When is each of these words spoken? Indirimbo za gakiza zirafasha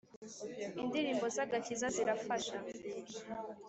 Indirimbo 0.81 1.25
za 1.35 1.43
gakiza 1.51 1.87
zirafasha 1.95 2.57